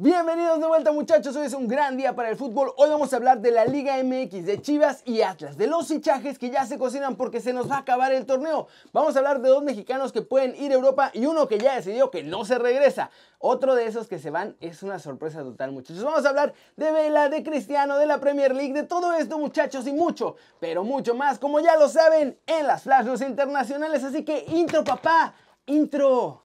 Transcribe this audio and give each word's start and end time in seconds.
Bienvenidos 0.00 0.60
de 0.60 0.66
vuelta 0.68 0.92
muchachos, 0.92 1.34
hoy 1.34 1.46
es 1.46 1.54
un 1.54 1.66
gran 1.66 1.96
día 1.96 2.14
para 2.14 2.30
el 2.30 2.36
fútbol. 2.36 2.72
Hoy 2.76 2.88
vamos 2.88 3.12
a 3.12 3.16
hablar 3.16 3.40
de 3.40 3.50
la 3.50 3.64
Liga 3.64 3.96
MX, 4.00 4.46
de 4.46 4.62
Chivas 4.62 5.02
y 5.04 5.22
Atlas, 5.22 5.56
de 5.56 5.66
los 5.66 5.88
fichajes 5.88 6.38
que 6.38 6.50
ya 6.50 6.64
se 6.66 6.78
cocinan 6.78 7.16
porque 7.16 7.40
se 7.40 7.52
nos 7.52 7.68
va 7.68 7.74
a 7.74 7.78
acabar 7.80 8.12
el 8.12 8.24
torneo. 8.24 8.68
Vamos 8.92 9.16
a 9.16 9.18
hablar 9.18 9.40
de 9.40 9.48
dos 9.48 9.64
mexicanos 9.64 10.12
que 10.12 10.22
pueden 10.22 10.54
ir 10.54 10.70
a 10.70 10.76
Europa 10.76 11.10
y 11.14 11.26
uno 11.26 11.48
que 11.48 11.58
ya 11.58 11.74
decidió 11.74 12.12
que 12.12 12.22
no 12.22 12.44
se 12.44 12.58
regresa. 12.58 13.10
Otro 13.40 13.74
de 13.74 13.86
esos 13.86 14.06
que 14.06 14.20
se 14.20 14.30
van 14.30 14.54
es 14.60 14.84
una 14.84 15.00
sorpresa 15.00 15.42
total 15.42 15.72
muchachos. 15.72 16.04
Vamos 16.04 16.24
a 16.24 16.28
hablar 16.28 16.54
de 16.76 16.92
Vela, 16.92 17.28
de 17.28 17.42
Cristiano, 17.42 17.98
de 17.98 18.06
la 18.06 18.20
Premier 18.20 18.54
League, 18.54 18.74
de 18.74 18.84
todo 18.84 19.12
esto 19.14 19.36
muchachos 19.36 19.84
y 19.88 19.92
mucho, 19.92 20.36
pero 20.60 20.84
mucho 20.84 21.16
más, 21.16 21.40
como 21.40 21.58
ya 21.58 21.76
lo 21.76 21.88
saben, 21.88 22.38
en 22.46 22.68
las 22.68 22.84
flashes 22.84 23.20
internacionales. 23.20 24.04
Así 24.04 24.24
que 24.24 24.44
intro 24.46 24.84
papá, 24.84 25.34
intro. 25.66 26.42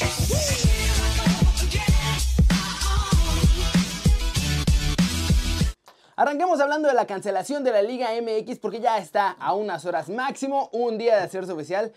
Arranquemos 6.23 6.61
hablando 6.61 6.87
de 6.87 6.95
la 6.95 7.05
cancelación 7.05 7.65
de 7.65 7.73
la 7.73 7.83
Liga 7.83 8.11
MX 8.13 8.61
porque 8.61 8.79
ya 8.79 8.97
está 8.99 9.31
a 9.31 9.55
unas 9.55 9.85
horas 9.87 10.09
máximo, 10.09 10.69
un 10.71 10.97
día 10.97 11.17
de 11.17 11.23
hacerse 11.23 11.51
oficial. 11.51 11.93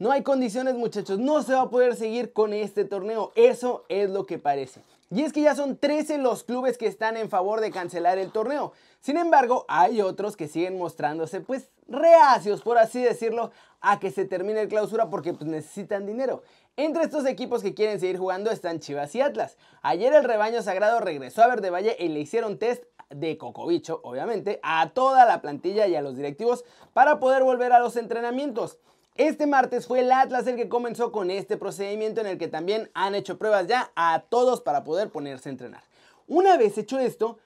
No 0.00 0.10
hay 0.10 0.24
condiciones 0.24 0.74
muchachos, 0.74 1.20
no 1.20 1.44
se 1.44 1.54
va 1.54 1.60
a 1.60 1.70
poder 1.70 1.94
seguir 1.94 2.32
con 2.32 2.52
este 2.52 2.84
torneo, 2.84 3.30
eso 3.36 3.84
es 3.88 4.10
lo 4.10 4.26
que 4.26 4.40
parece. 4.40 4.82
Y 5.12 5.22
es 5.22 5.32
que 5.32 5.42
ya 5.42 5.54
son 5.54 5.76
13 5.76 6.18
los 6.18 6.42
clubes 6.42 6.76
que 6.76 6.88
están 6.88 7.16
en 7.16 7.30
favor 7.30 7.60
de 7.60 7.70
cancelar 7.70 8.18
el 8.18 8.32
torneo. 8.32 8.72
Sin 9.00 9.16
embargo, 9.16 9.64
hay 9.68 10.00
otros 10.00 10.36
que 10.36 10.48
siguen 10.48 10.76
mostrándose 10.76 11.40
pues 11.40 11.68
reacios, 11.86 12.62
por 12.62 12.78
así 12.78 13.00
decirlo, 13.00 13.52
a 13.80 14.00
que 14.00 14.10
se 14.10 14.24
termine 14.24 14.62
el 14.62 14.68
clausura 14.68 15.08
porque 15.08 15.34
pues, 15.34 15.48
necesitan 15.48 16.04
dinero. 16.04 16.42
Entre 16.76 17.04
estos 17.04 17.26
equipos 17.26 17.62
que 17.62 17.74
quieren 17.74 18.00
seguir 18.00 18.18
jugando 18.18 18.50
están 18.50 18.80
Chivas 18.80 19.14
y 19.14 19.20
Atlas. 19.20 19.56
Ayer 19.82 20.12
el 20.14 20.24
rebaño 20.24 20.62
sagrado 20.62 20.98
regresó 20.98 21.44
a 21.44 21.46
Verde 21.46 21.70
Valle 21.70 21.96
y 22.00 22.08
le 22.08 22.18
hicieron 22.18 22.58
test 22.58 22.82
de 23.10 23.38
Cocobicho, 23.38 24.00
obviamente, 24.02 24.60
a 24.62 24.90
toda 24.90 25.24
la 25.24 25.40
plantilla 25.40 25.86
y 25.86 25.94
a 25.94 26.02
los 26.02 26.16
directivos 26.16 26.64
para 26.92 27.18
poder 27.18 27.42
volver 27.42 27.72
a 27.72 27.80
los 27.80 27.96
entrenamientos. 27.96 28.78
Este 29.14 29.46
martes 29.46 29.86
fue 29.86 30.00
el 30.00 30.12
Atlas 30.12 30.46
el 30.46 30.56
que 30.56 30.68
comenzó 30.68 31.10
con 31.10 31.30
este 31.30 31.56
procedimiento 31.56 32.20
en 32.20 32.28
el 32.28 32.38
que 32.38 32.48
también 32.48 32.90
han 32.94 33.14
hecho 33.14 33.38
pruebas 33.38 33.66
ya 33.66 33.90
a 33.96 34.22
todos 34.28 34.60
para 34.60 34.84
poder 34.84 35.10
ponerse 35.10 35.48
a 35.48 35.52
entrenar. 35.52 35.82
Una 36.28 36.56
vez 36.56 36.78
hecho 36.78 36.98
esto, 36.98 37.38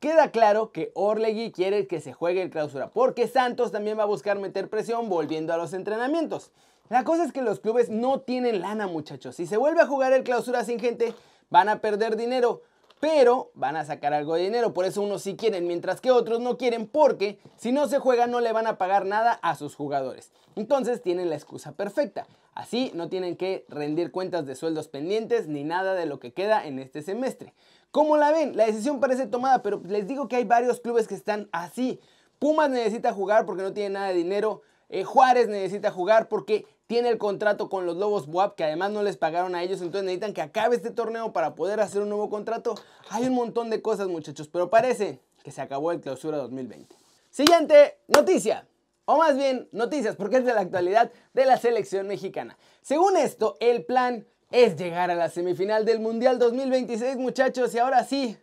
queda 0.00 0.30
claro 0.30 0.72
que 0.72 0.90
Orlegui 0.94 1.52
quiere 1.52 1.86
que 1.86 2.00
se 2.00 2.12
juegue 2.12 2.42
el 2.42 2.50
clausura, 2.50 2.90
porque 2.90 3.28
Santos 3.28 3.72
también 3.72 3.98
va 3.98 4.02
a 4.02 4.06
buscar 4.06 4.38
meter 4.38 4.68
presión 4.68 5.08
volviendo 5.08 5.54
a 5.54 5.56
los 5.56 5.72
entrenamientos. 5.72 6.50
La 6.88 7.02
cosa 7.02 7.24
es 7.24 7.32
que 7.32 7.42
los 7.42 7.60
clubes 7.60 7.88
no 7.88 8.20
tienen 8.20 8.60
lana, 8.60 8.86
muchachos. 8.86 9.36
Si 9.36 9.46
se 9.46 9.56
vuelve 9.56 9.80
a 9.80 9.86
jugar 9.86 10.12
el 10.12 10.22
clausura 10.22 10.64
sin 10.64 10.78
gente, 10.78 11.14
van 11.48 11.68
a 11.68 11.80
perder 11.80 12.16
dinero 12.16 12.62
pero 13.00 13.50
van 13.54 13.76
a 13.76 13.84
sacar 13.84 14.12
algo 14.14 14.34
de 14.34 14.42
dinero. 14.42 14.72
Por 14.72 14.84
eso 14.84 15.02
unos 15.02 15.22
sí 15.22 15.36
quieren, 15.36 15.66
mientras 15.66 16.00
que 16.00 16.10
otros 16.10 16.40
no 16.40 16.56
quieren, 16.56 16.86
porque 16.86 17.38
si 17.56 17.72
no 17.72 17.88
se 17.88 17.98
juega 17.98 18.26
no 18.26 18.40
le 18.40 18.52
van 18.52 18.66
a 18.66 18.78
pagar 18.78 19.04
nada 19.04 19.32
a 19.42 19.54
sus 19.54 19.74
jugadores. 19.74 20.32
Entonces 20.54 21.02
tienen 21.02 21.28
la 21.28 21.36
excusa 21.36 21.72
perfecta. 21.72 22.26
Así 22.54 22.90
no 22.94 23.10
tienen 23.10 23.36
que 23.36 23.66
rendir 23.68 24.10
cuentas 24.10 24.46
de 24.46 24.54
sueldos 24.54 24.88
pendientes 24.88 25.46
ni 25.46 25.62
nada 25.62 25.94
de 25.94 26.06
lo 26.06 26.18
que 26.18 26.32
queda 26.32 26.66
en 26.66 26.78
este 26.78 27.02
semestre. 27.02 27.52
¿Cómo 27.90 28.16
la 28.16 28.32
ven? 28.32 28.56
La 28.56 28.64
decisión 28.64 28.98
parece 28.98 29.26
tomada, 29.26 29.62
pero 29.62 29.82
les 29.86 30.06
digo 30.06 30.26
que 30.28 30.36
hay 30.36 30.44
varios 30.44 30.80
clubes 30.80 31.06
que 31.06 31.14
están 31.14 31.48
así. 31.52 32.00
Pumas 32.38 32.70
necesita 32.70 33.12
jugar 33.12 33.44
porque 33.44 33.62
no 33.62 33.74
tiene 33.74 33.90
nada 33.90 34.08
de 34.08 34.14
dinero. 34.14 34.62
Eh, 34.88 35.04
Juárez 35.04 35.48
necesita 35.48 35.90
jugar 35.90 36.28
porque 36.28 36.64
tiene 36.86 37.08
el 37.08 37.18
contrato 37.18 37.68
con 37.68 37.86
los 37.86 37.96
Lobos 37.96 38.26
WAP, 38.28 38.56
que 38.56 38.64
además 38.64 38.90
no 38.92 39.02
les 39.02 39.16
pagaron 39.16 39.54
a 39.54 39.62
ellos, 39.62 39.80
entonces 39.80 40.04
necesitan 40.04 40.32
que 40.32 40.42
acabe 40.42 40.76
este 40.76 40.90
torneo 40.90 41.32
para 41.32 41.54
poder 41.54 41.80
hacer 41.80 42.02
un 42.02 42.08
nuevo 42.08 42.30
contrato. 42.30 42.74
Hay 43.10 43.26
un 43.26 43.34
montón 43.34 43.70
de 43.70 43.82
cosas, 43.82 44.08
muchachos, 44.08 44.48
pero 44.48 44.70
parece 44.70 45.20
que 45.42 45.50
se 45.50 45.60
acabó 45.60 45.92
el 45.92 46.00
clausura 46.00 46.38
2020. 46.38 46.94
Siguiente 47.30 47.98
noticia. 48.08 48.66
O 49.04 49.18
más 49.18 49.36
bien, 49.36 49.68
noticias, 49.70 50.16
porque 50.16 50.38
es 50.38 50.44
de 50.44 50.52
la 50.52 50.62
actualidad 50.62 51.12
de 51.32 51.46
la 51.46 51.58
selección 51.58 52.08
mexicana. 52.08 52.58
Según 52.82 53.16
esto, 53.16 53.56
el 53.60 53.84
plan 53.84 54.26
es 54.50 54.76
llegar 54.76 55.10
a 55.10 55.14
la 55.14 55.28
semifinal 55.28 55.84
del 55.84 56.00
Mundial 56.00 56.38
2026, 56.38 57.16
muchachos, 57.16 57.74
y 57.74 57.78
ahora 57.78 58.04
sí, 58.04 58.36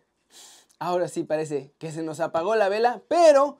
ahora 0.78 1.08
sí 1.08 1.24
parece 1.24 1.74
que 1.78 1.92
se 1.92 2.02
nos 2.02 2.20
apagó 2.20 2.56
la 2.56 2.70
vela, 2.70 3.02
pero 3.08 3.58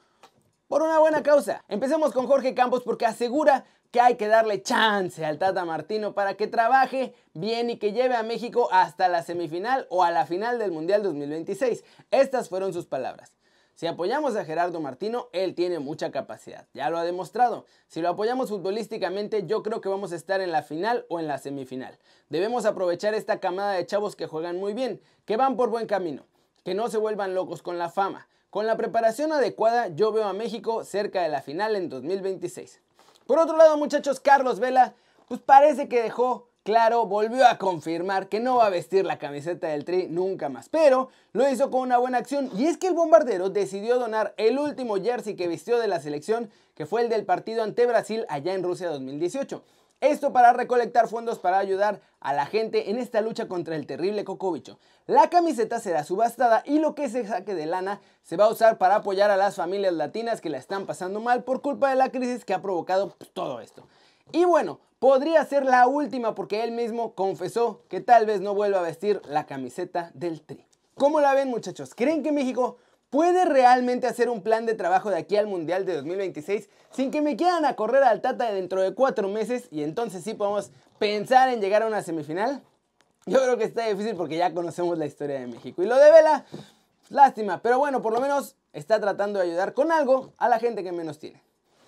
por 0.66 0.82
una 0.82 0.98
buena 0.98 1.22
causa. 1.22 1.62
Empecemos 1.68 2.12
con 2.12 2.26
Jorge 2.26 2.54
Campos 2.54 2.82
porque 2.82 3.04
asegura 3.06 3.66
que 3.94 4.00
hay 4.00 4.16
que 4.16 4.26
darle 4.26 4.60
chance 4.60 5.24
al 5.24 5.38
Tata 5.38 5.64
Martino 5.64 6.14
para 6.14 6.34
que 6.34 6.48
trabaje 6.48 7.14
bien 7.32 7.70
y 7.70 7.76
que 7.76 7.92
lleve 7.92 8.16
a 8.16 8.24
México 8.24 8.68
hasta 8.72 9.08
la 9.08 9.22
semifinal 9.22 9.86
o 9.88 10.02
a 10.02 10.10
la 10.10 10.26
final 10.26 10.58
del 10.58 10.72
Mundial 10.72 11.04
2026. 11.04 11.84
Estas 12.10 12.48
fueron 12.48 12.72
sus 12.72 12.86
palabras. 12.86 13.36
Si 13.76 13.86
apoyamos 13.86 14.34
a 14.34 14.44
Gerardo 14.44 14.80
Martino, 14.80 15.28
él 15.32 15.54
tiene 15.54 15.78
mucha 15.78 16.10
capacidad, 16.10 16.66
ya 16.74 16.90
lo 16.90 16.98
ha 16.98 17.04
demostrado. 17.04 17.66
Si 17.86 18.00
lo 18.00 18.08
apoyamos 18.08 18.48
futbolísticamente, 18.48 19.46
yo 19.46 19.62
creo 19.62 19.80
que 19.80 19.88
vamos 19.88 20.10
a 20.10 20.16
estar 20.16 20.40
en 20.40 20.50
la 20.50 20.64
final 20.64 21.06
o 21.08 21.20
en 21.20 21.28
la 21.28 21.38
semifinal. 21.38 21.96
Debemos 22.30 22.64
aprovechar 22.64 23.14
esta 23.14 23.38
camada 23.38 23.74
de 23.74 23.86
chavos 23.86 24.16
que 24.16 24.26
juegan 24.26 24.56
muy 24.56 24.74
bien, 24.74 25.00
que 25.24 25.36
van 25.36 25.56
por 25.56 25.70
buen 25.70 25.86
camino, 25.86 26.26
que 26.64 26.74
no 26.74 26.88
se 26.88 26.98
vuelvan 26.98 27.36
locos 27.36 27.62
con 27.62 27.78
la 27.78 27.90
fama. 27.90 28.26
Con 28.50 28.66
la 28.66 28.76
preparación 28.76 29.32
adecuada, 29.32 29.86
yo 29.86 30.10
veo 30.10 30.24
a 30.24 30.32
México 30.32 30.82
cerca 30.82 31.22
de 31.22 31.28
la 31.28 31.42
final 31.42 31.76
en 31.76 31.88
2026. 31.88 32.80
Por 33.26 33.38
otro 33.38 33.56
lado, 33.56 33.78
muchachos, 33.78 34.20
Carlos 34.20 34.60
Vela, 34.60 34.94
pues 35.28 35.40
parece 35.40 35.88
que 35.88 36.02
dejó 36.02 36.48
claro, 36.62 37.06
volvió 37.06 37.46
a 37.46 37.56
confirmar 37.56 38.28
que 38.28 38.40
no 38.40 38.56
va 38.56 38.66
a 38.66 38.70
vestir 38.70 39.04
la 39.04 39.18
camiseta 39.18 39.68
del 39.68 39.84
Tri 39.84 40.08
nunca 40.08 40.48
más, 40.48 40.68
pero 40.68 41.08
lo 41.32 41.48
hizo 41.48 41.70
con 41.70 41.80
una 41.80 41.98
buena 41.98 42.18
acción 42.18 42.50
y 42.56 42.66
es 42.66 42.76
que 42.76 42.88
el 42.88 42.94
bombardero 42.94 43.50
decidió 43.50 43.98
donar 43.98 44.34
el 44.36 44.58
último 44.58 44.96
jersey 44.96 45.36
que 45.36 45.48
vistió 45.48 45.78
de 45.78 45.88
la 45.88 46.00
selección, 46.00 46.50
que 46.74 46.86
fue 46.86 47.02
el 47.02 47.08
del 47.08 47.24
partido 47.24 47.62
ante 47.62 47.86
Brasil 47.86 48.26
allá 48.28 48.54
en 48.54 48.62
Rusia 48.62 48.88
2018. 48.88 49.62
Esto 50.00 50.32
para 50.32 50.52
recolectar 50.52 51.08
fondos 51.08 51.38
para 51.38 51.58
ayudar 51.58 52.00
a 52.20 52.32
la 52.32 52.46
gente 52.46 52.90
en 52.90 52.98
esta 52.98 53.20
lucha 53.20 53.48
contra 53.48 53.76
el 53.76 53.86
terrible 53.86 54.24
cocobicho. 54.24 54.78
La 55.06 55.30
camiseta 55.30 55.80
será 55.80 56.04
subastada 56.04 56.62
y 56.66 56.78
lo 56.78 56.94
que 56.94 57.08
se 57.08 57.26
saque 57.26 57.54
de 57.54 57.66
lana 57.66 58.00
se 58.22 58.36
va 58.36 58.46
a 58.46 58.50
usar 58.50 58.78
para 58.78 58.96
apoyar 58.96 59.30
a 59.30 59.36
las 59.36 59.56
familias 59.56 59.94
latinas 59.94 60.40
que 60.40 60.50
la 60.50 60.58
están 60.58 60.86
pasando 60.86 61.20
mal 61.20 61.44
por 61.44 61.62
culpa 61.62 61.90
de 61.90 61.96
la 61.96 62.10
crisis 62.10 62.44
que 62.44 62.54
ha 62.54 62.62
provocado 62.62 63.14
pues, 63.16 63.30
todo 63.30 63.60
esto. 63.60 63.86
Y 64.32 64.44
bueno, 64.44 64.80
podría 64.98 65.44
ser 65.44 65.64
la 65.64 65.86
última 65.86 66.34
porque 66.34 66.64
él 66.64 66.72
mismo 66.72 67.14
confesó 67.14 67.82
que 67.88 68.00
tal 68.00 68.26
vez 68.26 68.40
no 68.40 68.54
vuelva 68.54 68.80
a 68.80 68.82
vestir 68.82 69.20
la 69.26 69.46
camiseta 69.46 70.10
del 70.14 70.40
Tri. 70.40 70.64
¿Cómo 70.96 71.20
la 71.20 71.34
ven 71.34 71.48
muchachos? 71.48 71.94
¿Creen 71.94 72.22
que 72.22 72.32
México 72.32 72.78
¿Puede 73.14 73.44
realmente 73.44 74.08
hacer 74.08 74.28
un 74.28 74.42
plan 74.42 74.66
de 74.66 74.74
trabajo 74.74 75.08
de 75.08 75.16
aquí 75.16 75.36
al 75.36 75.46
Mundial 75.46 75.86
de 75.86 75.94
2026 75.94 76.68
sin 76.90 77.12
que 77.12 77.22
me 77.22 77.36
quieran 77.36 77.64
a 77.64 77.76
correr 77.76 78.02
al 78.02 78.20
Tata 78.20 78.52
dentro 78.52 78.82
de 78.82 78.92
cuatro 78.92 79.28
meses 79.28 79.68
y 79.70 79.84
entonces 79.84 80.24
sí 80.24 80.34
podemos 80.34 80.72
pensar 80.98 81.48
en 81.48 81.60
llegar 81.60 81.84
a 81.84 81.86
una 81.86 82.02
semifinal? 82.02 82.60
Yo 83.26 83.40
creo 83.40 83.56
que 83.56 83.62
está 83.62 83.86
difícil 83.86 84.16
porque 84.16 84.36
ya 84.36 84.52
conocemos 84.52 84.98
la 84.98 85.06
historia 85.06 85.38
de 85.38 85.46
México. 85.46 85.80
Y 85.80 85.86
lo 85.86 85.96
de 85.96 86.10
Vela, 86.10 86.44
lástima, 87.08 87.62
pero 87.62 87.78
bueno, 87.78 88.02
por 88.02 88.12
lo 88.12 88.20
menos 88.20 88.56
está 88.72 89.00
tratando 89.00 89.38
de 89.38 89.44
ayudar 89.44 89.74
con 89.74 89.92
algo 89.92 90.32
a 90.36 90.48
la 90.48 90.58
gente 90.58 90.82
que 90.82 90.90
menos 90.90 91.20
tiene. 91.20 91.40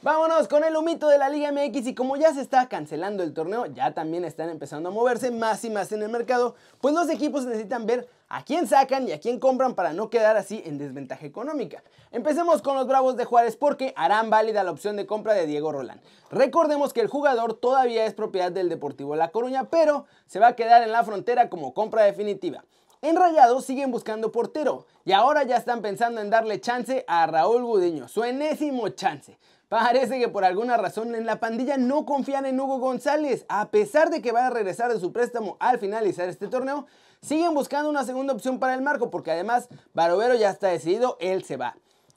Vámonos 0.06 0.47
con 0.47 0.62
el 0.62 0.77
humito 0.77 1.09
de 1.09 1.19
la 1.19 1.28
Liga 1.28 1.50
MX 1.50 1.89
y 1.89 1.94
como 1.97 2.17
ya 2.17 2.33
se 2.33 2.41
está 2.41 2.69
cancelando 2.69 3.25
el 3.25 3.34
torneo, 3.34 3.67
ya 3.67 3.93
también 3.93 4.25
están 4.25 4.50
empezando 4.50 4.89
a 4.89 4.93
moverse 4.93 5.33
más 5.33 5.65
y 5.65 5.69
más 5.69 5.91
en 5.91 6.00
el 6.00 6.11
mercado, 6.11 6.55
pues 6.81 6.94
los 6.94 7.11
equipos 7.11 7.44
necesitan 7.44 7.87
ver 7.87 8.09
a 8.28 8.45
quién 8.45 8.69
sacan 8.69 9.09
y 9.09 9.11
a 9.11 9.19
quién 9.19 9.41
compran 9.41 9.75
para 9.75 9.95
no 9.95 10.09
quedar 10.09 10.37
así 10.37 10.62
en 10.65 10.78
desventaja 10.78 11.27
económica. 11.27 11.83
Empecemos 12.12 12.62
con 12.62 12.77
los 12.77 12.87
Bravos 12.87 13.16
de 13.16 13.25
Juárez 13.25 13.56
porque 13.56 13.95
harán 13.97 14.31
válida 14.31 14.62
la 14.62 14.71
opción 14.71 14.95
de 14.95 15.06
compra 15.06 15.34
de 15.34 15.49
Diego 15.49 15.72
Rolán. 15.72 16.00
Recordemos 16.31 16.93
que 16.93 17.00
el 17.00 17.09
jugador 17.09 17.55
todavía 17.55 18.06
es 18.06 18.15
propiedad 18.15 18.53
del 18.53 18.69
Deportivo 18.69 19.16
La 19.16 19.33
Coruña, 19.33 19.65
pero 19.71 20.06
se 20.28 20.39
va 20.39 20.47
a 20.47 20.55
quedar 20.55 20.84
en 20.84 20.93
la 20.93 21.03
frontera 21.03 21.50
como 21.50 21.75
compra 21.75 22.05
definitiva. 22.05 22.62
En 23.03 23.16
Rayados 23.16 23.65
siguen 23.65 23.91
buscando 23.91 24.31
portero 24.31 24.86
y 25.04 25.13
ahora 25.13 25.42
ya 25.42 25.57
están 25.57 25.83
pensando 25.83 26.21
en 26.21 26.30
darle 26.30 26.60
chance 26.60 27.04
a 27.09 27.27
Raúl 27.27 27.65
Gudiño, 27.65 28.07
su 28.07 28.22
enésimo 28.22 28.89
chance. 28.91 29.36
Parece 29.68 30.21
que 30.21 30.28
por 30.28 30.45
alguna 30.45 30.77
razón 30.77 31.16
en 31.16 31.27
la 31.27 31.41
pandilla 31.41 31.77
no 31.77 32.07
confían 32.07 32.47
en 32.47 32.60
Hugo 32.60 32.78
González. 32.78 33.45
A 33.48 33.71
pesar 33.71 34.10
de 34.10 34.22
que 34.22 34.30
va 34.30 34.47
a 34.47 34.51
regresar 34.51 34.92
de 34.92 35.01
su 35.01 35.13
préstamo 35.13 35.57
al 35.59 35.80
finalizar 35.80 36.28
este 36.28 36.47
torneo, 36.47 36.86
siguen 37.21 37.53
buscando 37.53 37.91
una 37.91 38.04
segunda 38.04 38.33
opción 38.33 38.60
para 38.60 38.74
el 38.74 38.83
marco 38.83 39.10
porque 39.10 39.33
además 39.33 39.68
Barovero 39.92 40.36
ya 40.36 40.51
está 40.51 40.68
decidido, 40.68 41.16
él 41.18 41.42
se 41.42 41.57
va. 41.57 41.77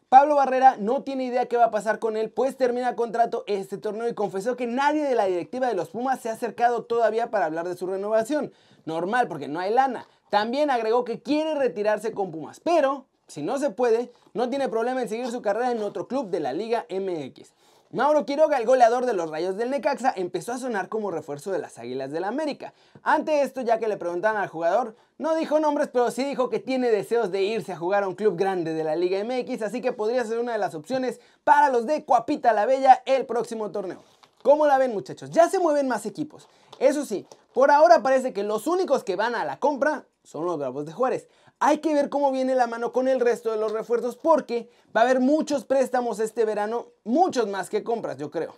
Pablo 0.10 0.36
Barrera 0.36 0.78
no 0.78 1.02
tiene 1.02 1.24
idea 1.24 1.48
qué 1.48 1.58
va 1.58 1.66
a 1.66 1.72
pasar 1.72 1.98
con 1.98 2.18
él, 2.18 2.30
pues 2.30 2.56
termina 2.56 2.96
contrato 2.96 3.44
este 3.48 3.80
torneo 3.80 4.08
y 4.08 4.14
confesó 4.14 4.56
que 4.56 4.68
nadie 4.68 5.04
de 5.04 5.16
la 5.16 5.26
directiva 5.26 5.68
de 5.68 5.76
los 5.76 5.90
Pumas 5.90 6.20
se 6.20 6.30
ha 6.30 6.34
acercado 6.34 6.84
todavía 6.84 7.32
para 7.32 7.46
hablar 7.46 7.68
de 7.68 7.78
su 7.78 7.88
renovación. 7.88 8.52
Normal, 8.86 9.28
porque 9.28 9.48
no 9.48 9.60
hay 9.60 9.74
lana. 9.74 10.08
También 10.30 10.70
agregó 10.70 11.04
que 11.04 11.22
quiere 11.22 11.56
retirarse 11.56 12.12
con 12.12 12.32
Pumas, 12.32 12.60
pero 12.60 13.06
si 13.30 13.44
no 13.44 13.60
se 13.60 13.70
puede, 13.70 14.12
no 14.34 14.50
tiene 14.50 14.70
problema 14.70 15.02
en 15.02 15.08
seguir 15.08 15.30
su 15.30 15.42
carrera 15.42 15.72
en 15.72 15.84
otro 15.84 16.08
club 16.08 16.30
de 16.30 16.40
la 16.40 16.52
Liga 16.52 16.86
MX. 16.90 17.54
Mauro 17.92 18.26
Quiroga, 18.26 18.58
el 18.58 18.66
goleador 18.66 19.06
de 19.06 19.14
los 19.14 19.30
Rayos 19.30 19.56
del 19.56 19.70
Necaxa, 19.70 20.14
empezó 20.16 20.52
a 20.52 20.58
sonar 20.58 20.90
como 20.90 21.12
refuerzo 21.12 21.52
de 21.52 21.60
las 21.60 21.78
Águilas 21.78 22.12
del 22.12 22.22
la 22.22 22.28
América. 22.28 22.74
Ante 23.04 23.42
esto, 23.42 23.62
ya 23.62 23.80
que 23.80 23.88
le 23.88 23.98
preguntaban 23.98 24.42
al 24.42 24.48
jugador, 24.48 24.96
No 25.18 25.36
dijo 25.36 25.60
nombres, 25.60 25.90
pero 25.92 26.12
sí 26.12 26.24
dijo 26.24 26.50
que 26.50 26.60
tiene 26.60 26.92
deseos 26.92 27.30
de 27.30 27.42
irse 27.44 27.74
a 27.74 27.78
jugar 27.78 28.04
a 28.04 28.08
un 28.08 28.16
club 28.16 28.38
grande 28.38 28.74
de 28.74 28.84
la 28.84 28.96
Liga 28.96 29.24
MX, 29.24 29.62
así 29.64 29.82
que 29.82 29.92
podría 29.92 30.24
ser 30.24 30.40
una 30.40 30.54
de 30.54 30.58
las 30.60 30.76
opciones 30.76 31.20
para 31.44 31.70
los 31.70 31.86
de 31.86 32.06
Cuapita 32.06 32.54
la 32.54 32.66
Bella 32.66 33.04
el 33.06 33.26
próximo 33.26 33.70
torneo. 33.70 34.02
¿Cómo 34.44 34.66
la 34.66 34.78
ven 34.78 34.94
muchachos? 34.94 35.30
Ya 35.32 35.50
se 35.50 35.60
mueven 35.60 35.88
más 35.88 36.06
equipos. 36.06 36.48
Eso 36.80 37.06
sí, 37.06 37.28
por 37.54 37.70
ahora 37.70 38.02
parece 38.02 38.32
que 38.32 38.44
los 38.44 38.66
únicos 38.68 39.04
que 39.04 39.18
van 39.18 39.36
a 39.36 39.44
la 39.44 39.60
compra 39.60 40.06
son 40.24 40.46
los 40.46 40.58
Bravos 40.58 40.86
de 40.86 40.94
Juárez. 40.94 41.28
Hay 41.62 41.80
que 41.80 41.94
ver 41.94 42.10
cómo 42.10 42.32
viene 42.32 42.56
la 42.56 42.68
mano 42.68 42.94
con 42.94 43.10
el 43.10 43.20
resto 43.20 43.52
de 43.52 43.58
los 43.58 43.74
refuerzos 43.74 44.16
porque 44.16 44.70
va 44.96 45.02
a 45.02 45.04
haber 45.04 45.20
muchos 45.20 45.66
préstamos 45.66 46.20
este 46.20 46.46
verano, 46.46 46.88
muchos 47.04 47.48
más 47.48 47.70
que 47.70 47.84
compras 47.84 48.18
yo 48.18 48.32
creo. 48.32 48.56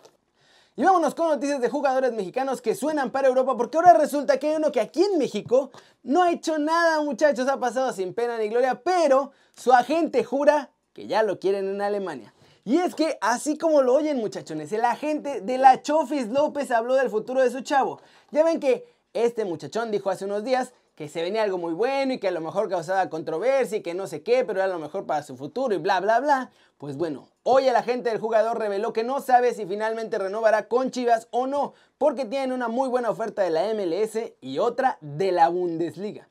Y 0.76 0.84
vámonos 0.84 1.16
con 1.16 1.28
noticias 1.28 1.60
de 1.62 1.70
jugadores 1.70 2.14
mexicanos 2.14 2.62
que 2.62 2.76
suenan 2.76 3.12
para 3.12 3.28
Europa 3.28 3.58
porque 3.58 3.78
ahora 3.78 3.94
resulta 3.94 4.38
que 4.38 4.50
hay 4.50 4.56
uno 4.56 4.72
que 4.72 4.80
aquí 4.80 5.04
en 5.04 5.18
México 5.18 5.72
no 6.04 6.22
ha 6.22 6.32
hecho 6.32 6.60
nada 6.60 7.02
muchachos, 7.02 7.48
ha 7.48 7.60
pasado 7.60 7.92
sin 7.92 8.14
pena 8.14 8.38
ni 8.38 8.50
gloria, 8.50 8.82
pero 8.84 9.32
su 9.56 9.74
agente 9.74 10.24
jura 10.24 10.70
que 10.94 11.08
ya 11.08 11.24
lo 11.24 11.40
quieren 11.40 11.68
en 11.70 11.82
Alemania. 11.82 12.34
Y 12.64 12.78
es 12.78 12.94
que, 12.94 13.18
así 13.22 13.58
como 13.58 13.82
lo 13.82 13.96
oyen 13.96 14.18
muchachones, 14.18 14.72
el 14.72 14.86
agente 14.86 15.42
de 15.42 15.58
la 15.58 15.82
Chofis 15.82 16.28
López 16.28 16.70
habló 16.70 16.94
del 16.94 17.10
futuro 17.10 17.42
de 17.42 17.50
su 17.50 17.62
chavo. 17.62 18.00
Ya 18.30 18.44
ven 18.44 18.60
que 18.60 18.86
este 19.14 19.46
muchachón 19.46 19.90
dijo 19.90 20.12
hace 20.12 20.26
unos 20.26 20.44
días 20.44 20.72
que 20.96 21.08
se 21.08 21.22
venía 21.22 21.44
algo 21.44 21.58
muy 21.58 21.74
bueno 21.74 22.14
y 22.14 22.20
que 22.20 22.28
a 22.28 22.32
lo 22.32 22.42
mejor 22.42 22.70
causaba 22.70 23.10
controversia 23.10 23.78
y 23.78 23.82
que 23.82 23.94
no 23.94 24.08
sé 24.08 24.24
qué, 24.24 24.44
pero 24.46 24.60
era 24.60 24.68
lo 24.68 24.80
mejor 24.80 25.06
para 25.06 25.24
su 25.24 25.38
futuro 25.38 25.74
y 25.74 25.78
bla, 25.78 26.00
bla, 26.00 26.20
bla. 26.20 26.52
Pues 26.78 26.98
bueno, 26.98 27.30
hoy 27.44 27.68
el 27.68 27.76
agente 27.76 28.10
del 28.10 28.20
jugador 28.20 28.60
reveló 28.60 28.94
que 28.94 29.04
no 29.04 29.22
sabe 29.22 29.54
si 29.54 29.66
finalmente 29.66 30.18
renovará 30.18 30.68
con 30.68 30.92
Chivas 30.92 31.28
o 31.32 31.48
no, 31.48 31.74
porque 31.98 32.26
tienen 32.26 32.52
una 32.52 32.68
muy 32.68 32.90
buena 32.90 33.10
oferta 33.10 33.42
de 33.42 33.52
la 33.52 33.74
MLS 33.74 34.34
y 34.42 34.60
otra 34.60 34.98
de 35.02 35.32
la 35.32 35.50
Bundesliga. 35.50 36.28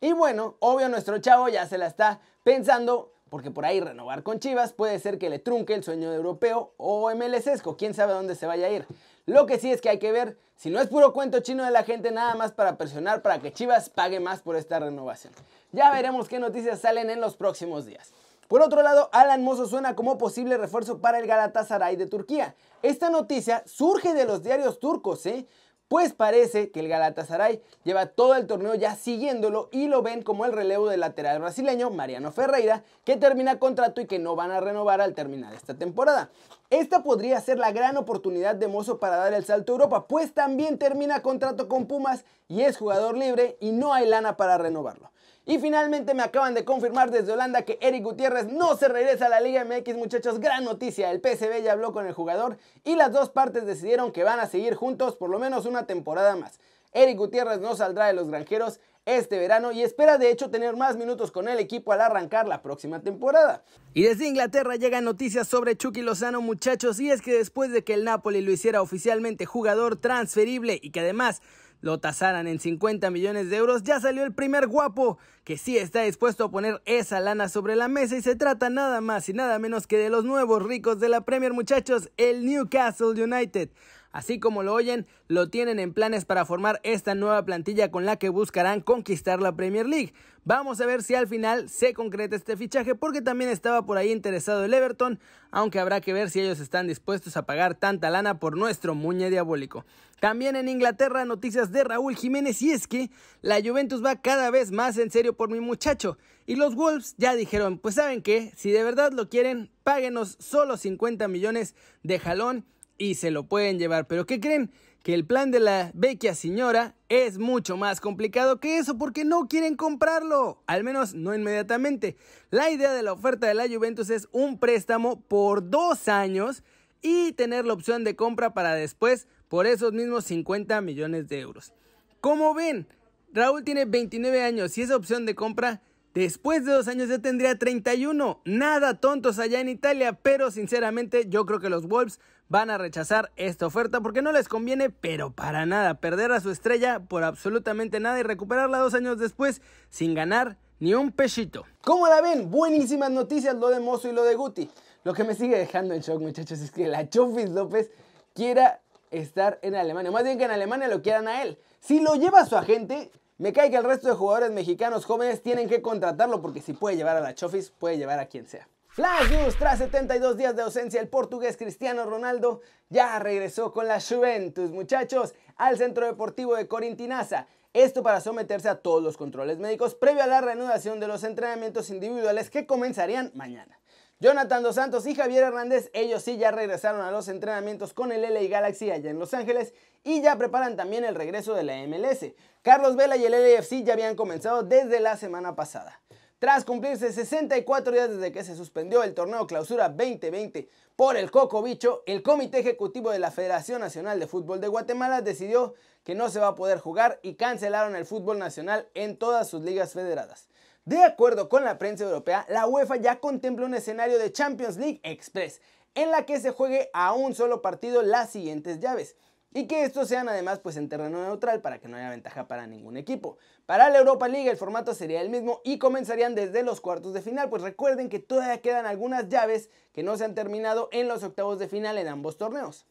Y 0.00 0.12
bueno, 0.12 0.56
obvio 0.58 0.88
nuestro 0.88 1.18
chavo 1.18 1.48
ya 1.48 1.66
se 1.66 1.78
la 1.78 1.86
está 1.86 2.20
pensando 2.42 3.12
porque 3.32 3.50
por 3.50 3.64
ahí 3.64 3.80
renovar 3.80 4.22
con 4.22 4.40
Chivas 4.40 4.74
puede 4.74 4.98
ser 4.98 5.16
que 5.16 5.30
le 5.30 5.38
trunque 5.38 5.72
el 5.72 5.82
sueño 5.82 6.10
de 6.10 6.16
europeo 6.16 6.74
o 6.76 7.10
MLSesco, 7.14 7.78
quién 7.78 7.94
sabe 7.94 8.12
dónde 8.12 8.34
se 8.34 8.46
vaya 8.46 8.66
a 8.66 8.70
ir. 8.70 8.86
Lo 9.26 9.46
que 9.46 9.58
sí 9.58 9.70
es 9.70 9.80
que 9.80 9.88
hay 9.88 9.98
que 10.00 10.10
ver 10.10 10.36
si 10.56 10.68
no 10.68 10.80
es 10.80 10.88
puro 10.88 11.12
cuento 11.12 11.38
chino 11.40 11.64
de 11.64 11.70
la 11.70 11.84
gente 11.84 12.10
nada 12.10 12.34
más 12.34 12.50
para 12.50 12.76
presionar 12.76 13.22
para 13.22 13.38
que 13.38 13.52
Chivas 13.52 13.88
pague 13.88 14.18
más 14.18 14.42
por 14.42 14.56
esta 14.56 14.80
renovación. 14.80 15.32
Ya 15.70 15.92
veremos 15.92 16.28
qué 16.28 16.40
noticias 16.40 16.80
salen 16.80 17.08
en 17.08 17.20
los 17.20 17.36
próximos 17.36 17.86
días. 17.86 18.12
Por 18.48 18.62
otro 18.62 18.82
lado, 18.82 19.08
Alan 19.12 19.44
Mozo 19.44 19.66
suena 19.66 19.94
como 19.94 20.18
posible 20.18 20.58
refuerzo 20.58 20.98
para 20.98 21.18
el 21.18 21.28
Galatasaray 21.28 21.94
de 21.94 22.06
Turquía. 22.06 22.56
Esta 22.82 23.10
noticia 23.10 23.62
surge 23.64 24.12
de 24.12 24.24
los 24.24 24.42
diarios 24.42 24.80
turcos, 24.80 25.24
¿eh? 25.26 25.46
Pues 25.92 26.14
parece 26.14 26.70
que 26.70 26.80
el 26.80 26.88
Galatasaray 26.88 27.60
lleva 27.84 28.06
todo 28.06 28.34
el 28.34 28.46
torneo 28.46 28.74
ya 28.74 28.96
siguiéndolo 28.96 29.68
y 29.72 29.88
lo 29.88 30.00
ven 30.00 30.22
como 30.22 30.46
el 30.46 30.54
relevo 30.54 30.88
del 30.88 31.00
lateral 31.00 31.38
brasileño 31.40 31.90
Mariano 31.90 32.32
Ferreira, 32.32 32.82
que 33.04 33.18
termina 33.18 33.58
contrato 33.58 34.00
y 34.00 34.06
que 34.06 34.18
no 34.18 34.34
van 34.34 34.52
a 34.52 34.60
renovar 34.60 35.02
al 35.02 35.12
terminar 35.12 35.52
esta 35.52 35.74
temporada. 35.74 36.30
Esta 36.70 37.02
podría 37.02 37.38
ser 37.42 37.58
la 37.58 37.72
gran 37.72 37.98
oportunidad 37.98 38.54
de 38.54 38.68
Mozo 38.68 39.00
para 39.00 39.18
dar 39.18 39.34
el 39.34 39.44
salto 39.44 39.72
a 39.72 39.74
Europa, 39.74 40.06
pues 40.08 40.32
también 40.32 40.78
termina 40.78 41.20
contrato 41.20 41.68
con 41.68 41.84
Pumas 41.84 42.24
y 42.48 42.62
es 42.62 42.78
jugador 42.78 43.18
libre 43.18 43.58
y 43.60 43.72
no 43.72 43.92
hay 43.92 44.08
lana 44.08 44.38
para 44.38 44.56
renovarlo. 44.56 45.10
Y 45.44 45.58
finalmente 45.58 46.14
me 46.14 46.22
acaban 46.22 46.54
de 46.54 46.64
confirmar 46.64 47.10
desde 47.10 47.32
Holanda 47.32 47.62
que 47.62 47.78
Eric 47.80 48.04
Gutiérrez 48.04 48.46
no 48.46 48.76
se 48.76 48.86
regresa 48.86 49.26
a 49.26 49.28
la 49.28 49.40
Liga 49.40 49.64
MX, 49.64 49.96
muchachos. 49.96 50.38
Gran 50.38 50.64
noticia. 50.64 51.10
El 51.10 51.20
PSV 51.20 51.62
ya 51.62 51.72
habló 51.72 51.92
con 51.92 52.06
el 52.06 52.12
jugador 52.12 52.58
y 52.84 52.94
las 52.94 53.12
dos 53.12 53.30
partes 53.30 53.66
decidieron 53.66 54.12
que 54.12 54.22
van 54.22 54.38
a 54.38 54.46
seguir 54.46 54.74
juntos 54.74 55.16
por 55.16 55.30
lo 55.30 55.40
menos 55.40 55.66
una 55.66 55.86
temporada 55.86 56.36
más. 56.36 56.60
Eric 56.92 57.16
Gutiérrez 57.16 57.58
no 57.58 57.74
saldrá 57.74 58.06
de 58.06 58.12
los 58.12 58.28
granjeros 58.28 58.78
este 59.04 59.38
verano 59.38 59.72
y 59.72 59.82
espera 59.82 60.16
de 60.16 60.30
hecho 60.30 60.50
tener 60.50 60.76
más 60.76 60.96
minutos 60.96 61.32
con 61.32 61.48
el 61.48 61.58
equipo 61.58 61.92
al 61.92 62.02
arrancar 62.02 62.46
la 62.46 62.62
próxima 62.62 63.00
temporada. 63.00 63.64
Y 63.94 64.02
desde 64.02 64.28
Inglaterra 64.28 64.76
llegan 64.76 65.04
noticias 65.04 65.48
sobre 65.48 65.76
Chucky 65.76 66.02
Lozano 66.02 66.40
muchachos 66.40 67.00
y 67.00 67.10
es 67.10 67.20
que 67.20 67.32
después 67.32 67.72
de 67.72 67.82
que 67.82 67.94
el 67.94 68.04
Napoli 68.04 68.42
lo 68.42 68.52
hiciera 68.52 68.80
oficialmente 68.80 69.44
jugador 69.44 69.96
transferible 69.96 70.78
y 70.80 70.90
que 70.90 71.00
además 71.00 71.42
lo 71.82 71.98
tasaran 72.00 72.46
en 72.46 72.58
50 72.58 73.10
millones 73.10 73.50
de 73.50 73.56
euros, 73.56 73.82
ya 73.82 74.00
salió 74.00 74.22
el 74.22 74.32
primer 74.32 74.68
guapo 74.68 75.18
que 75.44 75.58
sí 75.58 75.76
está 75.76 76.02
dispuesto 76.02 76.44
a 76.44 76.50
poner 76.50 76.80
esa 76.86 77.20
lana 77.20 77.48
sobre 77.48 77.76
la 77.76 77.88
mesa 77.88 78.16
y 78.16 78.22
se 78.22 78.36
trata 78.36 78.70
nada 78.70 79.00
más 79.00 79.28
y 79.28 79.34
nada 79.34 79.58
menos 79.58 79.86
que 79.86 79.98
de 79.98 80.08
los 80.08 80.24
nuevos 80.24 80.62
ricos 80.62 81.00
de 81.00 81.08
la 81.08 81.22
Premier 81.22 81.52
muchachos, 81.52 82.10
el 82.16 82.46
Newcastle 82.46 83.22
United. 83.22 83.68
Así 84.12 84.38
como 84.38 84.62
lo 84.62 84.74
oyen, 84.74 85.06
lo 85.26 85.48
tienen 85.48 85.78
en 85.78 85.94
planes 85.94 86.26
para 86.26 86.44
formar 86.44 86.80
esta 86.84 87.14
nueva 87.14 87.44
plantilla 87.44 87.90
con 87.90 88.04
la 88.04 88.16
que 88.16 88.28
buscarán 88.28 88.82
conquistar 88.82 89.40
la 89.40 89.56
Premier 89.56 89.86
League. 89.86 90.12
Vamos 90.44 90.80
a 90.80 90.86
ver 90.86 91.02
si 91.02 91.14
al 91.14 91.28
final 91.28 91.68
se 91.70 91.94
concreta 91.94 92.36
este 92.36 92.56
fichaje 92.56 92.94
porque 92.94 93.22
también 93.22 93.48
estaba 93.48 93.86
por 93.86 93.96
ahí 93.96 94.12
interesado 94.12 94.64
el 94.64 94.74
Everton, 94.74 95.18
aunque 95.50 95.78
habrá 95.78 96.00
que 96.00 96.12
ver 96.12 96.30
si 96.30 96.40
ellos 96.40 96.60
están 96.60 96.88
dispuestos 96.88 97.36
a 97.36 97.46
pagar 97.46 97.74
tanta 97.74 98.10
lana 98.10 98.38
por 98.38 98.56
nuestro 98.56 98.94
muñe 98.94 99.30
diabólico. 99.30 99.86
También 100.20 100.56
en 100.56 100.68
Inglaterra 100.68 101.24
noticias 101.24 101.72
de 101.72 101.84
Raúl 101.84 102.14
Jiménez 102.14 102.60
y 102.60 102.70
es 102.70 102.86
que 102.86 103.10
la 103.40 103.62
Juventus 103.62 104.04
va 104.04 104.20
cada 104.20 104.50
vez 104.50 104.72
más 104.72 104.98
en 104.98 105.10
serio 105.10 105.36
por 105.36 105.48
mi 105.50 105.60
muchacho 105.60 106.18
y 106.44 106.56
los 106.56 106.74
Wolves 106.74 107.14
ya 107.18 107.34
dijeron, 107.34 107.78
pues 107.78 107.94
saben 107.94 108.20
que 108.20 108.52
si 108.56 108.72
de 108.72 108.84
verdad 108.84 109.12
lo 109.12 109.28
quieren, 109.28 109.70
páguenos 109.84 110.36
solo 110.38 110.76
50 110.76 111.28
millones 111.28 111.74
de 112.02 112.18
jalón 112.18 112.66
y 112.98 113.14
se 113.14 113.30
lo 113.30 113.44
pueden 113.44 113.78
llevar. 113.78 114.06
Pero 114.06 114.26
¿qué 114.26 114.40
creen? 114.40 114.70
Que 115.02 115.14
el 115.14 115.26
plan 115.26 115.50
de 115.50 115.60
la 115.60 115.90
vecchia 115.94 116.34
señora 116.34 116.94
es 117.08 117.38
mucho 117.38 117.76
más 117.76 118.00
complicado 118.00 118.60
que 118.60 118.78
eso 118.78 118.98
porque 118.98 119.24
no 119.24 119.48
quieren 119.48 119.76
comprarlo, 119.76 120.62
al 120.66 120.84
menos 120.84 121.14
no 121.14 121.34
inmediatamente. 121.34 122.16
La 122.50 122.70
idea 122.70 122.92
de 122.92 123.02
la 123.02 123.12
oferta 123.12 123.48
de 123.48 123.54
la 123.54 123.68
Juventus 123.68 124.10
es 124.10 124.28
un 124.30 124.58
préstamo 124.58 125.20
por 125.22 125.68
dos 125.70 126.06
años 126.08 126.62
y 127.00 127.32
tener 127.32 127.64
la 127.64 127.72
opción 127.72 128.04
de 128.04 128.14
compra 128.14 128.54
para 128.54 128.74
después 128.74 129.26
por 129.48 129.66
esos 129.66 129.92
mismos 129.92 130.24
50 130.24 130.80
millones 130.82 131.28
de 131.28 131.40
euros. 131.40 131.72
Como 132.20 132.54
ven, 132.54 132.86
Raúl 133.32 133.64
tiene 133.64 133.86
29 133.86 134.42
años 134.42 134.78
y 134.78 134.82
esa 134.82 134.94
opción 134.94 135.26
de 135.26 135.34
compra 135.34 135.82
Después 136.14 136.66
de 136.66 136.72
dos 136.72 136.88
años 136.88 137.08
ya 137.08 137.20
tendría 137.20 137.58
31. 137.58 138.42
Nada 138.44 139.00
tontos 139.00 139.38
allá 139.38 139.60
en 139.60 139.70
Italia, 139.70 140.12
pero 140.12 140.50
sinceramente 140.50 141.26
yo 141.28 141.46
creo 141.46 141.58
que 141.58 141.70
los 141.70 141.88
Wolves 141.88 142.20
van 142.52 142.68
a 142.68 142.76
rechazar 142.76 143.32
esta 143.36 143.66
oferta 143.66 144.02
porque 144.02 144.20
no 144.20 144.30
les 144.30 144.46
conviene, 144.46 144.90
pero 144.90 145.30
para 145.30 145.64
nada, 145.64 145.94
perder 145.94 146.32
a 146.32 146.40
su 146.40 146.50
estrella 146.50 147.00
por 147.00 147.24
absolutamente 147.24 147.98
nada 147.98 148.20
y 148.20 148.22
recuperarla 148.22 148.76
dos 148.76 148.92
años 148.92 149.18
después 149.18 149.62
sin 149.88 150.14
ganar 150.14 150.58
ni 150.78 150.92
un 150.92 151.12
pechito. 151.12 151.64
¿Cómo 151.80 152.06
la 152.08 152.20
ven? 152.20 152.50
Buenísimas 152.50 153.10
noticias 153.10 153.56
lo 153.56 153.70
de 153.70 153.80
Mozo 153.80 154.10
y 154.10 154.12
lo 154.12 154.22
de 154.22 154.34
Guti. 154.34 154.70
Lo 155.02 155.14
que 155.14 155.24
me 155.24 155.34
sigue 155.34 155.56
dejando 155.56 155.94
en 155.94 156.02
shock, 156.02 156.20
muchachos, 156.20 156.60
es 156.60 156.70
que 156.70 156.88
la 156.88 157.08
Chofis 157.08 157.48
López 157.48 157.90
quiera 158.34 158.82
estar 159.10 159.58
en 159.62 159.74
Alemania. 159.74 160.10
Más 160.10 160.22
bien 160.22 160.36
que 160.36 160.44
en 160.44 160.50
Alemania 160.50 160.88
lo 160.88 161.00
quieran 161.00 161.28
a 161.28 161.42
él. 161.42 161.58
Si 161.80 162.00
lo 162.00 162.16
lleva 162.16 162.44
su 162.44 162.58
agente, 162.58 163.10
me 163.38 163.54
cae 163.54 163.70
que 163.70 163.78
el 163.78 163.84
resto 163.84 164.08
de 164.08 164.14
jugadores 164.14 164.50
mexicanos 164.50 165.06
jóvenes 165.06 165.42
tienen 165.42 165.70
que 165.70 165.80
contratarlo 165.80 166.42
porque 166.42 166.60
si 166.60 166.74
puede 166.74 166.96
llevar 166.96 167.16
a 167.16 167.20
la 167.20 167.34
Chofis, 167.34 167.70
puede 167.70 167.96
llevar 167.96 168.18
a 168.18 168.26
quien 168.26 168.46
sea. 168.46 168.68
Flash 168.94 169.30
News, 169.30 169.56
tras 169.56 169.78
72 169.78 170.36
días 170.36 170.54
de 170.54 170.60
ausencia, 170.60 171.00
el 171.00 171.08
portugués 171.08 171.56
Cristiano 171.56 172.04
Ronaldo 172.04 172.60
ya 172.90 173.18
regresó 173.18 173.72
con 173.72 173.88
la 173.88 174.02
Juventus, 174.02 174.70
muchachos, 174.70 175.34
al 175.56 175.78
centro 175.78 176.04
deportivo 176.04 176.56
de 176.56 176.68
Corintinaza. 176.68 177.46
Esto 177.72 178.02
para 178.02 178.20
someterse 178.20 178.68
a 178.68 178.82
todos 178.82 179.02
los 179.02 179.16
controles 179.16 179.58
médicos 179.58 179.94
previo 179.94 180.22
a 180.22 180.26
la 180.26 180.42
reanudación 180.42 181.00
de 181.00 181.08
los 181.08 181.24
entrenamientos 181.24 181.88
individuales 181.88 182.50
que 182.50 182.66
comenzarían 182.66 183.32
mañana. 183.34 183.80
Jonathan 184.20 184.62
Dos 184.62 184.74
Santos 184.74 185.06
y 185.06 185.14
Javier 185.14 185.44
Hernández, 185.44 185.90
ellos 185.94 186.22
sí 186.22 186.36
ya 186.36 186.50
regresaron 186.50 187.00
a 187.00 187.10
los 187.10 187.28
entrenamientos 187.28 187.94
con 187.94 188.12
el 188.12 188.20
LA 188.20 188.42
Galaxy 188.50 188.90
allá 188.90 189.08
en 189.08 189.18
Los 189.18 189.32
Ángeles 189.32 189.72
y 190.04 190.20
ya 190.20 190.36
preparan 190.36 190.76
también 190.76 191.06
el 191.06 191.14
regreso 191.14 191.54
de 191.54 191.62
la 191.62 191.76
MLS. 191.86 192.34
Carlos 192.60 192.94
Vela 192.96 193.16
y 193.16 193.24
el 193.24 193.32
LAFC 193.32 193.84
ya 193.84 193.94
habían 193.94 194.16
comenzado 194.16 194.62
desde 194.62 195.00
la 195.00 195.16
semana 195.16 195.56
pasada. 195.56 196.02
Tras 196.42 196.64
cumplirse 196.64 197.12
64 197.12 197.92
días 197.92 198.10
desde 198.10 198.32
que 198.32 198.42
se 198.42 198.56
suspendió 198.56 199.04
el 199.04 199.14
torneo 199.14 199.46
Clausura 199.46 199.88
2020 199.90 200.68
por 200.96 201.16
el 201.16 201.30
Coco 201.30 201.62
Bicho, 201.62 202.02
el 202.04 202.24
Comité 202.24 202.58
Ejecutivo 202.58 203.12
de 203.12 203.20
la 203.20 203.30
Federación 203.30 203.80
Nacional 203.80 204.18
de 204.18 204.26
Fútbol 204.26 204.60
de 204.60 204.66
Guatemala 204.66 205.20
decidió 205.20 205.74
que 206.02 206.16
no 206.16 206.30
se 206.30 206.40
va 206.40 206.48
a 206.48 206.54
poder 206.56 206.80
jugar 206.80 207.20
y 207.22 207.34
cancelaron 207.34 207.94
el 207.94 208.06
fútbol 208.06 208.40
nacional 208.40 208.88
en 208.94 209.18
todas 209.18 209.48
sus 209.48 209.62
ligas 209.62 209.92
federadas. 209.92 210.48
De 210.84 211.04
acuerdo 211.04 211.48
con 211.48 211.62
la 211.62 211.78
prensa 211.78 212.02
europea, 212.02 212.44
la 212.48 212.66
UEFA 212.66 212.96
ya 212.96 213.20
contempla 213.20 213.64
un 213.64 213.74
escenario 213.74 214.18
de 214.18 214.32
Champions 214.32 214.78
League 214.78 214.98
Express, 215.04 215.60
en 215.94 216.10
la 216.10 216.26
que 216.26 216.40
se 216.40 216.50
juegue 216.50 216.90
a 216.92 217.12
un 217.12 217.36
solo 217.36 217.62
partido 217.62 218.02
las 218.02 218.30
siguientes 218.30 218.80
llaves. 218.80 219.14
Y 219.54 219.66
que 219.66 219.84
estos 219.84 220.08
sean 220.08 220.28
además 220.28 220.60
pues 220.60 220.76
en 220.76 220.88
terreno 220.88 221.22
neutral 221.22 221.60
para 221.60 221.78
que 221.78 221.86
no 221.86 221.96
haya 221.98 222.08
ventaja 222.08 222.48
para 222.48 222.66
ningún 222.66 222.96
equipo. 222.96 223.36
Para 223.66 223.90
la 223.90 223.98
Europa 223.98 224.26
League 224.28 224.48
el 224.48 224.56
formato 224.56 224.94
sería 224.94 225.20
el 225.20 225.28
mismo 225.28 225.60
y 225.62 225.78
comenzarían 225.78 226.34
desde 226.34 226.62
los 226.62 226.80
cuartos 226.80 227.12
de 227.12 227.20
final, 227.20 227.50
pues 227.50 227.62
recuerden 227.62 228.08
que 228.08 228.18
todavía 228.18 228.62
quedan 228.62 228.86
algunas 228.86 229.28
llaves 229.28 229.68
que 229.92 230.02
no 230.02 230.16
se 230.16 230.24
han 230.24 230.34
terminado 230.34 230.88
en 230.90 231.06
los 231.06 231.22
octavos 231.22 231.58
de 231.58 231.68
final 231.68 231.98
en 231.98 232.08
ambos 232.08 232.38
torneos. 232.38 232.86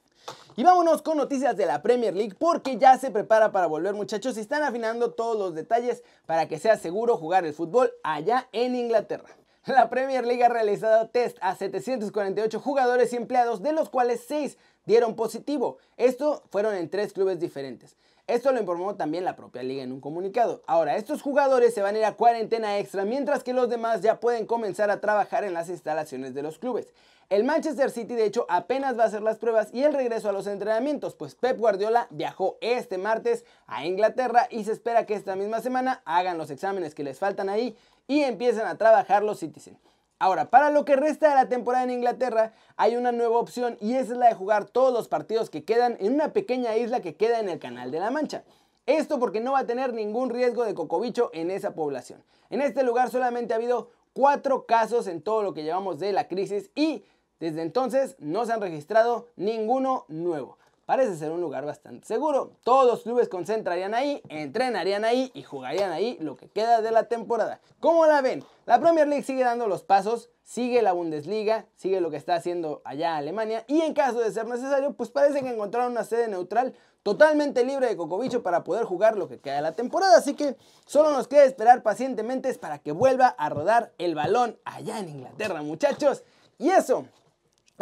Y 0.56 0.64
vámonos 0.64 1.02
con 1.02 1.18
noticias 1.18 1.58
de 1.58 1.66
la 1.66 1.82
Premier 1.82 2.14
League 2.14 2.36
porque 2.38 2.78
ya 2.78 2.96
se 3.00 3.10
prepara 3.10 3.52
para 3.52 3.66
volver 3.66 3.96
muchachos 3.96 4.38
y 4.38 4.42
están 4.42 4.62
afinando 4.62 5.14
todos 5.14 5.38
los 5.38 5.56
detalles 5.56 6.04
para 6.28 6.48
que 6.48 6.60
sea 6.60 6.78
seguro 6.78 7.18
jugar 7.18 7.44
el 7.44 7.54
fútbol 7.54 7.92
allá 8.04 8.48
en 8.52 8.76
Inglaterra. 8.76 9.36
La 9.66 9.92
Premier 9.92 10.26
League 10.26 10.44
ha 10.44 10.50
realizado 10.50 11.10
test 11.10 11.38
a 11.40 11.56
748 11.56 12.60
jugadores 12.60 13.14
y 13.14 13.16
empleados, 13.16 13.62
de 13.62 13.74
los 13.74 13.90
cuales 13.90 14.24
6 14.28 14.58
dieron 14.86 15.16
positivo. 15.16 15.78
Esto 15.98 16.44
fueron 16.50 16.76
en 16.76 16.90
tres 16.90 17.14
clubes 17.14 17.40
diferentes. 17.40 17.96
Esto 18.28 18.52
lo 18.52 18.60
informó 18.60 18.96
también 18.96 19.26
la 19.26 19.36
propia 19.36 19.64
liga 19.64 19.84
en 19.84 19.92
un 19.92 20.00
comunicado. 20.00 20.62
Ahora, 20.66 20.96
estos 20.96 21.22
jugadores 21.22 21.74
se 21.74 21.82
van 21.82 21.96
a 21.96 22.00
ir 22.00 22.06
a 22.06 22.16
cuarentena 22.16 22.78
extra, 22.78 23.04
mientras 23.04 23.44
que 23.44 23.52
los 23.52 23.70
demás 23.70 24.02
ya 24.02 24.20
pueden 24.20 24.46
comenzar 24.46 24.90
a 24.90 25.02
trabajar 25.02 25.44
en 25.44 25.54
las 25.54 25.70
instalaciones 25.70 26.34
de 26.34 26.44
los 26.44 26.58
clubes. 26.58 26.94
El 27.30 27.46
Manchester 27.46 27.90
City 27.92 28.14
de 28.16 28.26
hecho 28.26 28.46
apenas 28.50 28.98
va 29.00 29.04
a 29.04 29.08
hacer 29.08 29.22
las 29.22 29.38
pruebas 29.38 29.70
y 29.74 29.84
el 29.84 29.94
regreso 29.94 30.28
a 30.28 30.34
los 30.34 30.48
entrenamientos, 30.48 31.16
pues 31.16 31.34
Pep 31.34 31.58
Guardiola 31.58 32.08
viajó 32.10 32.58
este 32.60 32.98
martes 32.98 33.46
a 33.68 33.86
Inglaterra 33.86 34.48
y 34.50 34.66
se 34.66 34.74
espera 34.74 35.06
que 35.06 35.14
esta 35.14 35.38
misma 35.38 35.62
semana 35.62 36.02
hagan 36.04 36.38
los 36.38 36.52
exámenes 36.52 36.94
que 36.94 37.04
les 37.04 37.20
faltan 37.20 37.48
ahí 37.48 37.76
y 38.08 38.24
empiecen 38.24 38.66
a 38.66 38.78
trabajar 38.78 39.24
los 39.24 39.40
Citizen. 39.40 39.78
Ahora, 40.22 40.52
para 40.52 40.70
lo 40.70 40.86
que 40.86 40.96
resta 40.96 41.30
de 41.30 41.34
la 41.34 41.50
temporada 41.50 41.84
en 41.84 41.90
Inglaterra, 41.90 42.54
hay 42.78 42.96
una 42.96 43.12
nueva 43.12 43.40
opción 43.40 43.76
y 43.82 43.96
es 43.96 44.10
la 44.10 44.28
de 44.28 44.36
jugar 44.36 44.66
todos 44.66 44.94
los 44.94 45.08
partidos 45.08 45.50
que 45.50 45.64
quedan 45.64 45.98
en 46.00 46.14
una 46.14 46.32
pequeña 46.32 46.78
isla 46.78 47.00
que 47.00 47.16
queda 47.16 47.40
en 47.40 47.50
el 47.50 47.58
Canal 47.58 47.90
de 47.90 48.00
la 48.00 48.12
Mancha. 48.12 48.44
Esto 48.86 49.18
porque 49.18 49.40
no 49.40 49.54
va 49.54 49.62
a 49.62 49.66
tener 49.66 49.96
ningún 49.96 50.30
riesgo 50.30 50.64
de 50.64 50.76
cocobicho 50.76 51.32
en 51.34 51.50
esa 51.50 51.74
población. 51.74 52.24
En 52.52 52.62
este 52.62 52.84
lugar 52.84 53.10
solamente 53.10 53.56
ha 53.56 53.58
habido 53.58 53.90
cuatro 54.14 54.68
casos 54.68 55.08
en 55.08 55.24
todo 55.24 55.42
lo 55.42 55.56
que 55.56 55.64
llevamos 55.64 55.98
de 55.98 56.14
la 56.14 56.28
crisis 56.28 56.70
y 56.76 57.04
desde 57.40 57.64
entonces 57.64 58.16
no 58.20 58.46
se 58.46 58.54
han 58.54 58.62
registrado 58.62 59.30
ninguno 59.38 60.06
nuevo. 60.08 60.60
Parece 60.92 61.16
ser 61.16 61.32
un 61.32 61.40
lugar 61.40 61.64
bastante 61.64 62.06
seguro. 62.06 62.52
Todos 62.66 62.86
los 62.86 63.04
clubes 63.04 63.30
concentrarían 63.30 63.94
ahí, 63.94 64.22
entrenarían 64.28 65.06
ahí 65.06 65.32
y 65.34 65.42
jugarían 65.42 65.94
ahí 65.94 66.18
lo 66.20 66.36
que 66.36 66.50
queda 66.50 66.82
de 66.82 66.92
la 66.92 67.06
temporada. 67.06 67.62
¿Cómo 67.80 68.06
la 68.06 68.20
ven? 68.20 68.44
La 68.66 68.78
Premier 68.78 69.08
League 69.08 69.24
sigue 69.24 69.46
dando 69.46 69.68
los 69.68 69.84
pasos, 69.84 70.30
sigue 70.44 70.82
la 70.82 70.92
Bundesliga, 70.92 71.66
sigue 71.78 72.02
lo 72.02 72.12
que 72.12 72.18
está 72.18 72.36
haciendo 72.36 72.82
allá 72.84 73.16
Alemania 73.16 73.64
y 73.70 73.80
en 73.80 73.94
caso 73.94 74.20
de 74.20 74.34
ser 74.34 74.48
necesario, 74.48 74.92
pues 74.92 75.10
parece 75.10 75.42
que 75.42 75.54
encontraron 75.54 75.94
una 75.94 76.04
sede 76.04 76.28
neutral 76.28 76.74
totalmente 77.04 77.64
libre 77.64 77.88
de 77.88 77.96
cocobicho 77.96 78.44
para 78.44 78.66
poder 78.66 78.84
jugar 78.84 79.16
lo 79.16 79.30
que 79.30 79.40
queda 79.40 79.56
de 79.56 79.62
la 79.62 79.72
temporada. 79.72 80.18
Así 80.18 80.34
que 80.34 80.58
solo 80.86 81.12
nos 81.12 81.30
queda 81.30 81.46
esperar 81.46 81.84
pacientemente 81.84 82.54
para 82.56 82.80
que 82.80 82.92
vuelva 82.92 83.28
a 83.28 83.48
rodar 83.48 83.94
el 83.98 84.14
balón 84.14 84.60
allá 84.66 85.00
en 85.00 85.08
Inglaterra, 85.08 85.62
muchachos. 85.62 86.26
Y 86.58 86.70
eso 86.70 87.06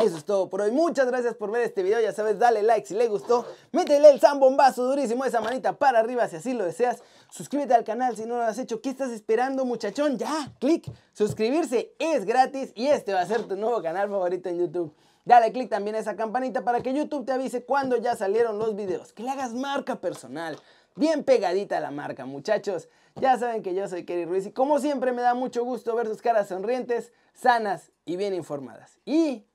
eso 0.02 0.18
es 0.18 0.26
todo 0.26 0.50
por 0.50 0.62
hoy. 0.62 0.72
Muchas 0.72 1.08
gracias 1.08 1.36
por 1.36 1.52
ver 1.52 1.64
este 1.64 1.84
video. 1.84 2.00
Ya 2.00 2.14
sabes, 2.14 2.40
dale 2.40 2.64
like 2.64 2.88
si 2.88 2.94
le 2.94 3.08
gustó. 3.08 3.46
Métele 3.72 4.10
el 4.10 4.20
zambombazo 4.20 4.86
durísimo, 4.86 5.26
esa 5.26 5.42
manita 5.42 5.78
para 5.78 6.00
arriba 6.00 6.28
si 6.28 6.38
así 6.38 6.54
lo 6.54 6.66
deseas. 6.66 7.04
Suscríbete 7.30 7.74
al 7.74 7.84
canal 7.84 8.16
si 8.16 8.26
no 8.26 8.38
lo 8.38 8.44
has 8.44 8.58
hecho. 8.58 8.82
¿Qué 8.82 8.90
estás 8.90 9.12
esperando, 9.12 9.66
muchachón? 9.66 10.18
Ya, 10.18 10.54
clic. 10.60 10.92
Suscribirse 11.14 11.94
es 12.00 12.26
gratis 12.26 12.72
y 12.76 12.88
este 12.88 13.14
va 13.14 13.22
a 13.22 13.26
ser 13.26 13.44
tu 13.44 13.56
nuevo 13.56 13.82
canal 13.82 14.10
favorito 14.10 14.50
en 14.50 14.60
YouTube. 14.60 14.96
Dale 15.26 15.52
click 15.52 15.70
también 15.70 15.96
a 15.96 16.00
esa 16.00 16.16
campanita 16.16 16.64
para 16.64 16.82
que 16.82 16.94
YouTube 16.94 17.26
te 17.26 17.32
avise 17.32 17.64
cuando 17.64 17.98
ya 17.98 18.16
salieron 18.16 18.58
los 18.58 18.76
videos. 18.76 19.14
Que 19.14 19.24
le 19.24 19.30
hagas 19.30 19.54
marca 19.54 20.02
personal. 20.02 20.58
Bien 20.96 21.24
pegadita 21.24 21.78
a 21.78 21.82
la 21.82 21.92
marca, 21.92 22.26
muchachos. 22.26 22.90
Ya 23.16 23.38
saben 23.38 23.62
que 23.62 23.76
yo 23.76 23.88
soy 23.88 24.06
Kerry 24.06 24.26
Ruiz 24.26 24.46
y 24.46 24.52
como 24.52 24.80
siempre 24.80 25.12
me 25.12 25.22
da 25.22 25.34
mucho 25.34 25.64
gusto 25.64 25.96
ver 25.96 26.08
sus 26.08 26.22
caras 26.22 26.48
sonrientes, 26.48 27.12
sanas 27.34 27.92
y 28.06 28.16
bien 28.16 28.34
informadas. 28.34 28.98
Y 29.06 29.46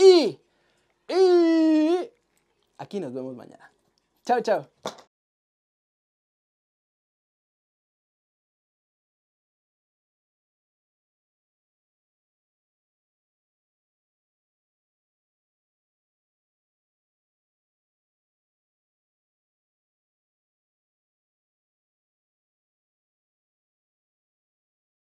y, 0.00 0.40
y 1.08 2.10
aquí 2.78 3.00
nos 3.00 3.12
vemos 3.12 3.36
mañana. 3.36 3.70
Chao, 4.24 4.40
chao. 4.40 4.68